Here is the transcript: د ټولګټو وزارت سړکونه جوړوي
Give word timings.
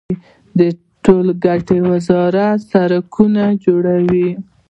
د 0.59 0.61
ټولګټو 1.03 1.77
وزارت 1.91 2.57
سړکونه 2.71 3.43
جوړوي 3.65 4.29